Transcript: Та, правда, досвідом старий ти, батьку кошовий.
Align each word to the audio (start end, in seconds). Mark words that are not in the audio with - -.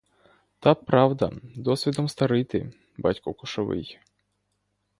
Та, 0.59 0.75
правда, 0.75 1.31
досвідом 1.55 2.09
старий 2.09 2.43
ти, 2.43 2.73
батьку 2.97 3.33
кошовий. 3.33 3.99